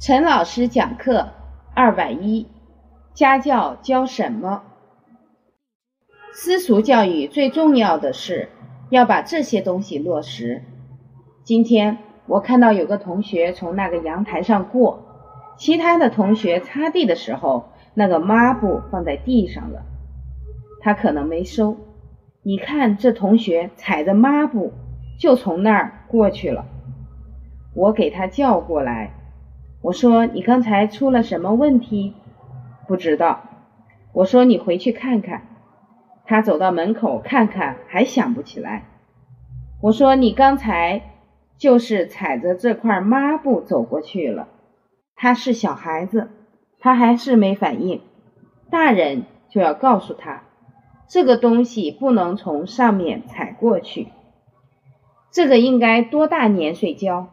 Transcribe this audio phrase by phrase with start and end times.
[0.00, 1.28] 陈老师讲课
[1.74, 2.46] 二百一，
[3.12, 4.62] 家教教什么？
[6.32, 8.48] 私塾教育最重要的是
[8.88, 10.62] 要把这些东西落实。
[11.44, 15.02] 今天我看到有个同学从那个阳台上过，
[15.58, 19.82] 其他的同学擦地的时候，那个抹布放在地上了，
[20.80, 21.76] 他可能没收。
[22.42, 24.72] 你看这同学踩着抹布
[25.18, 26.64] 就从那儿过去了，
[27.74, 29.12] 我给他叫过来。
[29.82, 32.14] 我说你刚才出了什么问题？
[32.86, 33.42] 不知道。
[34.12, 35.42] 我说你回去看看。
[36.26, 38.84] 他走到门口看看，还想不起来。
[39.80, 41.02] 我说你刚才
[41.56, 44.48] 就是踩着这块抹布走过去了。
[45.16, 46.30] 他是小孩子，
[46.78, 48.00] 他还是没反应。
[48.70, 50.44] 大人就要告诉他，
[51.08, 54.08] 这个东西不能从上面踩过去。
[55.32, 57.28] 这个应该多大年岁教？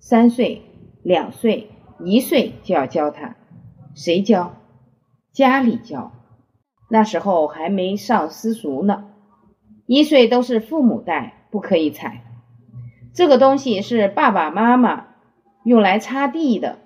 [0.00, 0.62] 三岁。
[1.06, 1.70] 两岁、
[2.04, 3.36] 一岁就要教他，
[3.94, 4.56] 谁教？
[5.32, 6.10] 家里教。
[6.90, 9.04] 那时候还没上私塾呢。
[9.86, 12.24] 一岁都是父母带，不可以踩。
[13.14, 15.06] 这个东西是爸爸妈妈
[15.62, 16.80] 用来擦地的。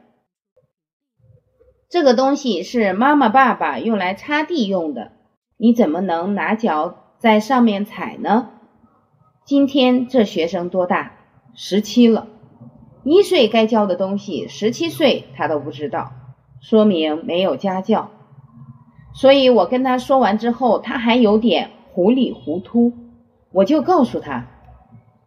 [1.89, 5.13] 这个东西是妈妈、爸爸用来擦地用的。
[5.57, 8.51] 你怎么能拿脚在上面踩呢？
[9.47, 11.13] 今天这学生多大？
[11.55, 12.29] 十七了。
[13.03, 16.13] 一岁该教的东西，十七岁他都不知道，
[16.61, 18.11] 说明没有家教。
[19.15, 22.93] 所以我跟他说完之后，他还有点糊里糊涂，
[23.53, 24.47] 我就告诉他：“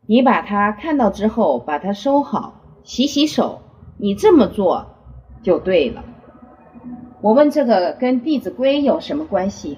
[0.08, 3.62] 你把他看到之后，把他收好，洗洗手，
[3.98, 4.86] 你这么做
[5.42, 6.04] 就对了。”
[7.22, 9.78] 我问这个跟《弟子规》有什么关系？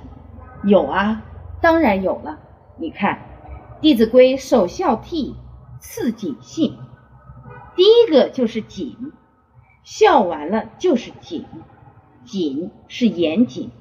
[0.64, 1.24] 有啊，
[1.62, 2.40] 当然有了。
[2.78, 3.16] 你看，
[3.82, 5.34] 《弟子规》首孝悌，
[5.80, 6.76] 次谨信。
[7.76, 9.12] 第一个就是谨，
[9.84, 11.46] 孝完了就是谨，
[12.24, 13.72] 谨是严谨，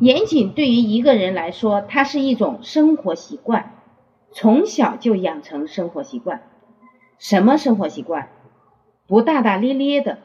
[0.00, 3.74] 严谨对于一个人来说，它是一种生活习惯，
[4.32, 6.42] 从小就养成生活习惯。
[7.18, 8.30] 什么生活习惯？
[9.06, 10.18] 不大大咧咧的，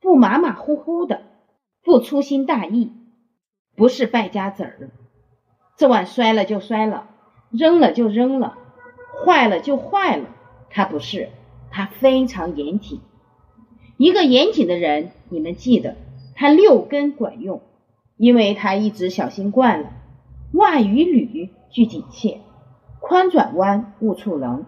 [0.00, 1.22] 不马马虎虎的，
[1.82, 2.92] 不粗心大意，
[3.76, 4.90] 不是败家子儿。
[5.76, 7.08] 这碗摔了就摔了，
[7.50, 8.56] 扔了就扔了，
[9.24, 10.30] 坏了就坏了，
[10.70, 11.28] 他不是。
[11.76, 13.02] 他非常严谨，
[13.98, 15.94] 一个严谨的人，你们记得，
[16.34, 17.60] 他六根管用，
[18.16, 19.90] 因为他一直小心惯了。
[20.52, 22.40] 袜与履俱紧切，
[22.98, 24.64] 宽转弯勿触棱，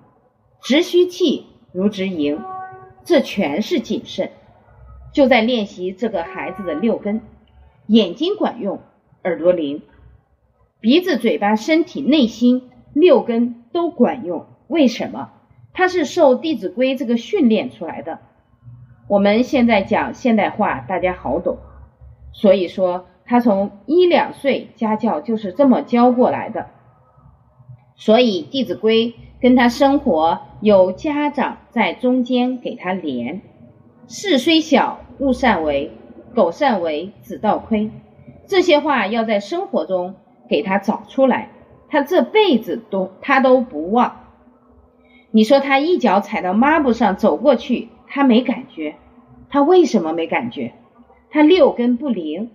[0.60, 2.42] 直虚气如直盈，
[3.04, 4.30] 这全是谨慎。
[5.14, 7.22] 就在练习这个孩子的六根，
[7.86, 8.80] 眼睛管用，
[9.24, 9.80] 耳朵灵，
[10.78, 14.44] 鼻子、嘴巴、身体、内心六根都管用。
[14.66, 15.30] 为什么？
[15.78, 18.18] 他是受《弟子规》这个训练出来的。
[19.06, 21.58] 我们现在讲现代化，大家好懂。
[22.32, 26.66] 所以说，他从一两岁家教就是这么教过来的。
[27.94, 33.40] 所以，《弟子规》跟他生活有家长在中间给他连。
[34.08, 35.92] 事虽小，勿擅为；
[36.34, 37.92] 苟擅为，子道亏。
[38.48, 40.16] 这些话要在生活中
[40.48, 41.50] 给他找出来，
[41.88, 44.24] 他这辈子都他都不忘。
[45.30, 48.96] 你说他一脚踩到抹布上走过去，他没感觉，
[49.50, 50.72] 他为什么没感觉？
[51.30, 52.50] 他六根不灵。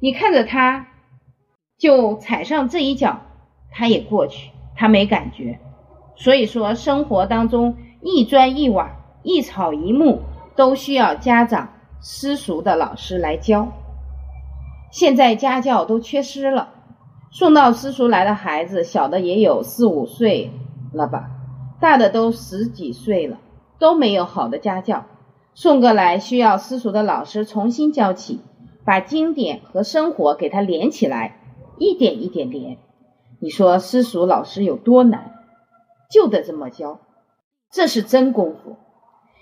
[0.00, 0.88] 你看着他，
[1.78, 3.20] 就踩上这一脚，
[3.70, 5.60] 他也过去，他没感觉。
[6.16, 8.90] 所以说，生活当中一砖一瓦、
[9.22, 10.20] 一草一木
[10.56, 13.68] 都需要家长、私塾的老师来教。
[14.90, 16.74] 现在家教都缺失了，
[17.30, 20.50] 送到私塾来的孩子，小的也有四五岁
[20.92, 21.30] 了吧？
[21.84, 23.38] 大的都十几岁了，
[23.78, 25.04] 都没有好的家教，
[25.52, 28.40] 送过来需要私塾的老师重新教起，
[28.86, 31.42] 把经典和生活给他连起来，
[31.76, 32.78] 一点一点连。
[33.38, 35.34] 你说私塾老师有多难？
[36.10, 37.00] 就得这么教，
[37.70, 38.76] 这是真功夫。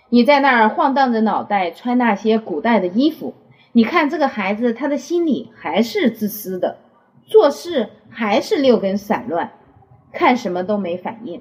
[0.08, 3.34] 你在那儿晃荡着脑袋穿那些古代的衣服，
[3.70, 6.78] 你看这个孩子，他的心里还是自私的，
[7.24, 9.52] 做事还是六根散乱，
[10.12, 11.40] 看什么都没反应。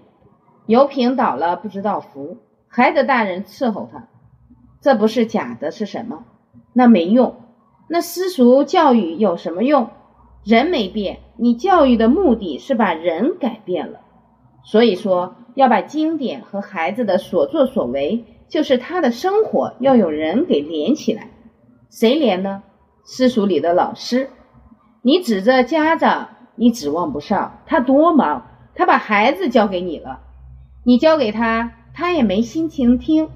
[0.71, 2.37] 油瓶倒了不知道扶，
[2.69, 4.07] 还得大人伺候他，
[4.79, 6.23] 这不是假的，是什么？
[6.71, 7.35] 那没用。
[7.89, 9.89] 那私塾教育有什么用？
[10.45, 13.99] 人没变，你教育的目的是把人改变了。
[14.63, 21.27] 所以说要把经典和孩子的所作所为，就是他的生活，要有人给连起来。
[21.89, 22.63] 谁连呢？
[23.03, 24.29] 私塾里的老师。
[25.01, 30.21] 你指着家长，你指望不上，他多忙，他把孩子交给你了。
[30.83, 33.29] 你教给他，他也没心情听。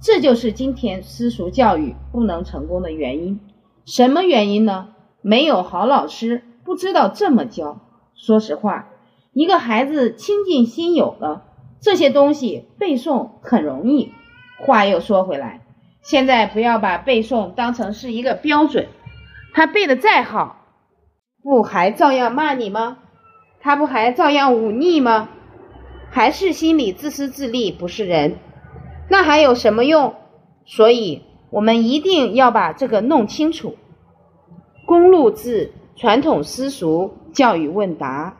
[0.00, 3.40] 这就是今天私塾教育不能成功的原因。
[3.84, 4.88] 什么原因呢？
[5.20, 7.80] 没有好老师，不知道这么教。
[8.14, 8.88] 说实话，
[9.32, 11.44] 一个孩子亲近心有了
[11.80, 14.12] 这些东西，背诵很容易。
[14.60, 15.60] 话又说回来，
[16.00, 18.88] 现在不要把背诵当成是一个标准。
[19.52, 20.64] 他背的再好，
[21.42, 22.98] 不还照样骂你吗？
[23.60, 25.28] 他不还照样忤逆吗？
[26.10, 28.36] 还是心里自私自利，不是人，
[29.08, 30.14] 那还有什么用？
[30.64, 33.76] 所以，我们一定要把这个弄清楚。
[34.86, 38.36] 公路字传统私塾教育问答。